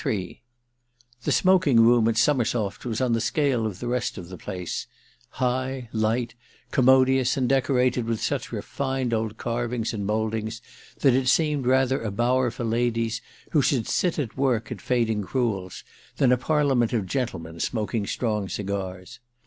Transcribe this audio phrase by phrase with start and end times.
[0.01, 0.39] 39III
[1.25, 4.87] The smoking room at Summersoft was on the scale of the rest of the place;
[5.29, 6.33] high light
[6.71, 10.59] commodious and decorated with such refined old carvings and mouldings
[11.01, 15.21] that it seemed rather a bower for ladies who should sit at work at fading
[15.21, 15.83] crewels
[16.17, 19.19] than a parliament of gentlemen smoking strong cigars.